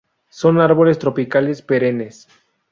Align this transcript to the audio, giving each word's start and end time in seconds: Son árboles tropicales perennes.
Son 0.31 0.59
árboles 0.59 0.97
tropicales 0.97 1.61
perennes. 1.61 2.27